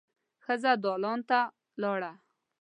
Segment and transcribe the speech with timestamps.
[0.43, 1.39] ښځه دالان ته
[1.81, 2.11] لاړه.